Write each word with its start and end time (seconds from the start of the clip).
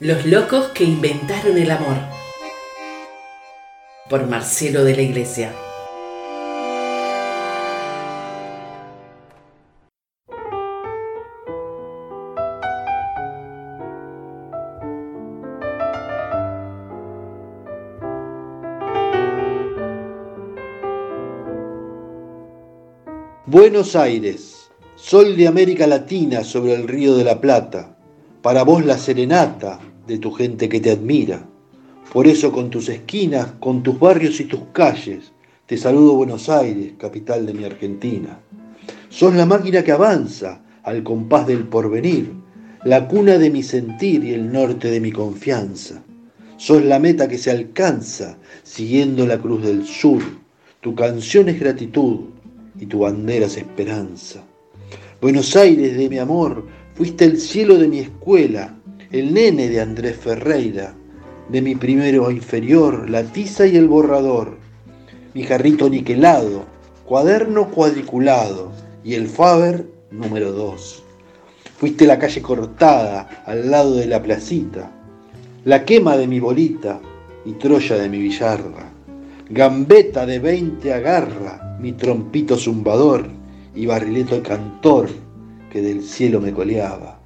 Los 0.00 0.26
locos 0.26 0.70
que 0.74 0.82
inventaron 0.82 1.56
el 1.56 1.70
amor. 1.70 1.94
Por 4.10 4.26
Marcelo 4.26 4.82
de 4.82 4.96
la 4.96 5.02
Iglesia. 5.02 5.54
Buenos 23.46 23.94
Aires, 23.94 24.72
sol 24.96 25.36
de 25.36 25.46
América 25.46 25.86
Latina 25.86 26.42
sobre 26.42 26.74
el 26.74 26.88
río 26.88 27.14
de 27.14 27.22
la 27.22 27.40
Plata, 27.40 27.93
para 28.44 28.62
vos 28.62 28.84
la 28.84 28.98
serenata 28.98 29.80
de 30.06 30.18
tu 30.18 30.30
gente 30.30 30.68
que 30.68 30.78
te 30.78 30.90
admira. 30.90 31.48
Por 32.12 32.26
eso 32.26 32.52
con 32.52 32.68
tus 32.68 32.90
esquinas, 32.90 33.52
con 33.58 33.82
tus 33.82 33.98
barrios 33.98 34.38
y 34.38 34.44
tus 34.44 34.60
calles, 34.70 35.32
te 35.64 35.78
saludo 35.78 36.16
Buenos 36.16 36.50
Aires, 36.50 36.92
capital 36.98 37.46
de 37.46 37.54
mi 37.54 37.64
Argentina. 37.64 38.38
Sos 39.08 39.34
la 39.34 39.46
máquina 39.46 39.82
que 39.82 39.92
avanza 39.92 40.60
al 40.82 41.02
compás 41.02 41.46
del 41.46 41.64
porvenir, 41.64 42.34
la 42.84 43.08
cuna 43.08 43.38
de 43.38 43.48
mi 43.48 43.62
sentir 43.62 44.22
y 44.22 44.34
el 44.34 44.52
norte 44.52 44.90
de 44.90 45.00
mi 45.00 45.10
confianza. 45.10 46.02
Sos 46.58 46.84
la 46.84 46.98
meta 46.98 47.26
que 47.26 47.38
se 47.38 47.50
alcanza 47.50 48.36
siguiendo 48.62 49.26
la 49.26 49.38
cruz 49.38 49.62
del 49.62 49.86
sur. 49.86 50.20
Tu 50.82 50.94
canción 50.94 51.48
es 51.48 51.58
gratitud 51.58 52.26
y 52.78 52.84
tu 52.84 52.98
bandera 52.98 53.46
es 53.46 53.56
esperanza. 53.56 54.44
Buenos 55.22 55.56
Aires 55.56 55.96
de 55.96 56.10
mi 56.10 56.18
amor, 56.18 56.66
fuiste 56.94 57.24
el 57.24 57.40
cielo 57.40 57.76
de 57.76 57.88
mi 57.88 57.98
escuela, 57.98 58.76
el 59.10 59.34
nene 59.34 59.68
de 59.68 59.80
Andrés 59.80 60.16
Ferreira, 60.16 60.94
de 61.48 61.60
mi 61.60 61.74
primero 61.74 62.30
inferior, 62.30 63.10
la 63.10 63.24
tiza 63.24 63.66
y 63.66 63.76
el 63.76 63.88
borrador, 63.88 64.56
mi 65.34 65.42
jarrito 65.42 65.90
niquelado, 65.90 66.64
cuaderno 67.04 67.70
cuadriculado 67.70 68.70
y 69.02 69.14
el 69.14 69.26
Faber 69.26 69.86
número 70.12 70.52
dos. 70.52 71.02
Fuiste 71.76 72.06
la 72.06 72.18
calle 72.18 72.40
cortada 72.40 73.42
al 73.44 73.70
lado 73.70 73.96
de 73.96 74.06
la 74.06 74.22
placita, 74.22 74.90
la 75.64 75.84
quema 75.84 76.16
de 76.16 76.28
mi 76.28 76.38
bolita 76.38 77.00
y 77.44 77.52
Troya 77.54 77.96
de 77.96 78.08
mi 78.08 78.18
billarda, 78.18 78.92
gambeta 79.50 80.24
de 80.24 80.38
veinte 80.38 80.92
agarra 80.92 81.76
mi 81.80 81.92
trompito 81.92 82.56
zumbador 82.56 83.28
y 83.74 83.84
barrileto 83.84 84.40
cantor 84.42 85.08
que 85.74 85.82
del 85.82 86.04
cielo 86.04 86.40
me 86.40 86.52
coleaba. 86.52 87.18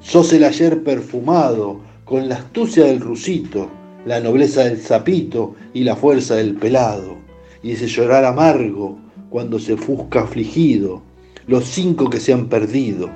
Sos 0.00 0.32
el 0.32 0.42
ayer 0.42 0.82
perfumado, 0.82 1.78
con 2.04 2.28
la 2.28 2.34
astucia 2.34 2.86
del 2.86 2.98
rusito, 2.98 3.70
la 4.04 4.18
nobleza 4.18 4.64
del 4.64 4.80
sapito 4.80 5.54
y 5.72 5.84
la 5.84 5.94
fuerza 5.94 6.34
del 6.34 6.56
pelado, 6.56 7.18
y 7.62 7.70
ese 7.70 7.86
llorar 7.86 8.24
amargo 8.24 8.98
cuando 9.30 9.60
se 9.60 9.76
fusca 9.76 10.22
afligido, 10.22 11.02
los 11.46 11.66
cinco 11.66 12.10
que 12.10 12.18
se 12.18 12.32
han 12.32 12.48
perdido 12.48 13.08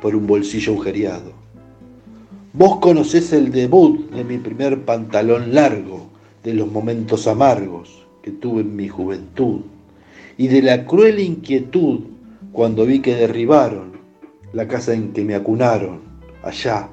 por 0.00 0.16
un 0.16 0.26
bolsillo 0.26 0.72
agujereado. 0.72 1.34
Vos 2.54 2.78
conocés 2.78 3.34
el 3.34 3.52
debut 3.52 4.10
de 4.12 4.24
mi 4.24 4.38
primer 4.38 4.80
pantalón 4.86 5.54
largo, 5.54 6.06
de 6.42 6.54
los 6.54 6.72
momentos 6.72 7.26
amargos 7.26 8.06
que 8.22 8.30
tuve 8.30 8.62
en 8.62 8.74
mi 8.74 8.88
juventud, 8.88 9.60
y 10.38 10.48
de 10.48 10.62
la 10.62 10.86
cruel 10.86 11.18
inquietud 11.18 12.00
cuando 12.52 12.84
vi 12.84 13.00
que 13.00 13.14
derribaron 13.14 13.92
la 14.52 14.66
casa 14.66 14.92
en 14.92 15.12
que 15.12 15.24
me 15.24 15.34
acunaron 15.34 16.00
allá 16.42 16.88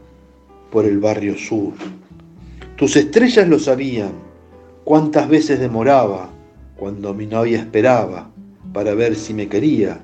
por 0.71 0.85
el 0.85 0.99
barrio 0.99 1.37
sur. 1.37 1.73
Tus 2.75 2.95
estrellas 2.95 3.47
lo 3.47 3.57
sabían, 3.57 4.11
cuántas 4.83 5.27
veces 5.27 5.59
demoraba 5.59 6.29
cuando 6.75 7.13
mi 7.13 7.25
novia 7.25 7.59
esperaba 7.59 8.29
para 8.71 8.93
ver 8.93 9.15
si 9.15 9.33
me 9.33 9.47
quería, 9.47 9.99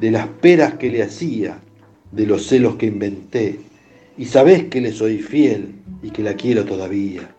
de 0.00 0.10
las 0.10 0.26
peras 0.28 0.74
que 0.74 0.90
le 0.90 1.02
hacía, 1.02 1.58
de 2.12 2.26
los 2.26 2.46
celos 2.46 2.76
que 2.76 2.86
inventé, 2.86 3.58
y 4.16 4.26
sabés 4.26 4.64
que 4.64 4.80
le 4.80 4.92
soy 4.92 5.18
fiel 5.18 5.74
y 6.02 6.10
que 6.10 6.22
la 6.22 6.34
quiero 6.34 6.64
todavía. 6.64 7.34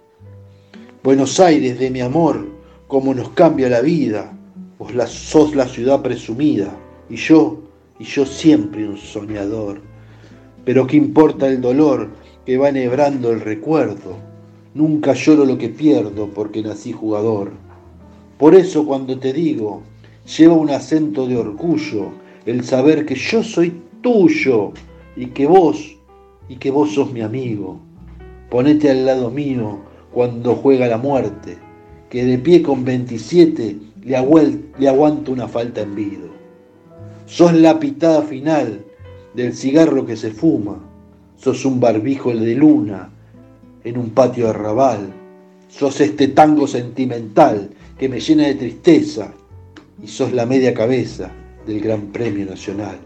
Buenos 1.04 1.40
Aires 1.40 1.80
de 1.80 1.90
mi 1.90 2.02
amor, 2.02 2.46
cómo 2.88 3.14
nos 3.14 3.30
cambia 3.30 3.70
la 3.70 3.82
vida, 3.82 4.34
vos 4.80 4.94
la, 4.94 5.08
sos 5.08 5.56
la 5.56 5.68
ciudad 5.68 6.02
presumida, 6.02 6.76
y 7.10 7.16
yo, 7.16 7.60
y 8.00 8.04
yo 8.04 8.26
siempre 8.26 8.88
un 8.88 8.98
soñador 8.98 9.94
pero 10.66 10.88
qué 10.88 10.98
importa 10.98 11.48
el 11.48 11.62
dolor 11.62 12.10
que 12.46 12.58
va 12.58 12.70
enhebrando 12.70 13.32
el 13.32 13.42
recuerdo. 13.42 14.18
Nunca 14.74 15.14
lloro 15.14 15.46
lo 15.46 15.58
que 15.58 15.70
pierdo 15.70 16.30
porque 16.34 16.64
nací 16.64 16.92
jugador. 16.92 17.52
Por 18.38 18.56
eso 18.56 18.86
cuando 18.86 19.20
te 19.20 19.34
digo, 19.34 19.84
lleva 20.38 20.54
un 20.54 20.70
acento 20.70 21.28
de 21.28 21.38
orgullo 21.38 22.12
el 22.46 22.64
saber 22.64 23.06
que 23.06 23.16
yo 23.16 23.44
soy 23.44 23.82
tuyo 24.02 24.72
y 25.16 25.28
que 25.28 25.46
vos, 25.46 25.96
y 26.50 26.56
que 26.56 26.72
vos 26.72 26.94
sos 26.94 27.12
mi 27.12 27.22
amigo. 27.22 27.80
Ponete 28.50 28.90
al 28.90 29.06
lado 29.06 29.30
mío 29.30 29.80
cuando 30.14 30.56
juega 30.56 30.88
la 30.88 30.98
muerte, 30.98 31.58
que 32.10 32.26
de 32.26 32.38
pie 32.38 32.62
con 32.62 32.84
27 32.84 33.78
le, 34.04 34.88
aguanto 34.88 35.32
una 35.32 35.48
falta 35.48 35.82
en 35.82 35.96
vido. 35.96 36.33
Sos 37.26 37.54
la 37.54 37.80
pitada 37.80 38.22
final 38.22 38.84
del 39.34 39.54
cigarro 39.54 40.06
que 40.06 40.18
se 40.18 40.32
fuma, 40.32 40.78
sos 41.38 41.66
un 41.66 41.80
barbijo 41.80 42.36
de 42.36 42.54
luna 42.54 43.10
en 43.84 43.98
un 43.98 44.10
patio 44.10 44.50
arrabal, 44.50 45.12
sos 45.70 46.02
este 46.02 46.28
tango 46.28 46.68
sentimental 46.68 47.70
que 47.98 48.10
me 48.10 48.20
llena 48.20 48.48
de 48.48 48.56
tristeza 48.56 49.34
y 50.04 50.08
sos 50.08 50.34
la 50.34 50.46
media 50.46 50.74
cabeza 50.74 51.32
del 51.66 51.80
Gran 51.80 52.08
Premio 52.12 52.46
Nacional. 52.46 52.98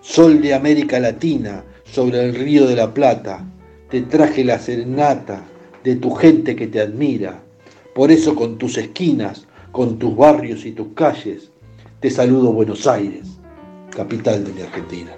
Sol 0.00 0.42
de 0.42 0.52
América 0.52 0.98
Latina 0.98 1.62
sobre 1.84 2.24
el 2.24 2.34
río 2.34 2.66
de 2.66 2.76
la 2.76 2.92
Plata, 2.92 3.44
te 3.90 4.02
traje 4.02 4.44
la 4.44 4.58
serenata 4.58 5.44
de 5.84 5.96
tu 5.96 6.10
gente 6.10 6.56
que 6.56 6.66
te 6.66 6.80
admira. 6.80 7.42
Por 7.94 8.10
eso 8.10 8.34
con 8.34 8.58
tus 8.58 8.76
esquinas, 8.76 9.46
con 9.72 9.98
tus 9.98 10.16
barrios 10.16 10.64
y 10.64 10.72
tus 10.72 10.88
calles, 10.94 11.50
te 12.00 12.10
saludo 12.10 12.54
Buenos 12.54 12.86
Aires, 12.86 13.26
capital 13.94 14.42
de 14.42 14.52
mi 14.54 14.62
Argentina. 14.62 15.12